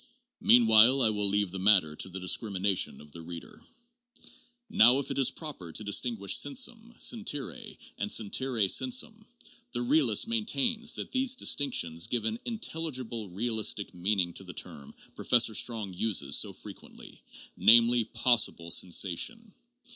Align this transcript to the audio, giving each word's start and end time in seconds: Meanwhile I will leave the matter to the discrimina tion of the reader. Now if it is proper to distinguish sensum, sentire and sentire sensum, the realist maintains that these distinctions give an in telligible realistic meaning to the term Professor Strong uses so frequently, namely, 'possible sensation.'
Meanwhile 0.39 1.03
I 1.03 1.11
will 1.11 1.27
leave 1.29 1.51
the 1.51 1.59
matter 1.59 1.95
to 1.95 2.09
the 2.09 2.17
discrimina 2.17 2.75
tion 2.75 3.01
of 3.01 3.11
the 3.11 3.21
reader. 3.21 3.63
Now 4.67 4.97
if 4.97 5.11
it 5.11 5.19
is 5.19 5.29
proper 5.29 5.71
to 5.71 5.83
distinguish 5.83 6.37
sensum, 6.39 6.95
sentire 6.99 7.77
and 7.99 8.09
sentire 8.11 8.67
sensum, 8.67 9.27
the 9.73 9.83
realist 9.83 10.27
maintains 10.27 10.95
that 10.95 11.11
these 11.11 11.35
distinctions 11.35 12.07
give 12.07 12.25
an 12.25 12.39
in 12.45 12.57
telligible 12.57 13.29
realistic 13.31 13.93
meaning 13.93 14.33
to 14.33 14.43
the 14.43 14.55
term 14.55 14.95
Professor 15.15 15.53
Strong 15.53 15.93
uses 15.93 16.35
so 16.35 16.51
frequently, 16.51 17.21
namely, 17.55 18.05
'possible 18.05 18.71
sensation.' 18.71 19.53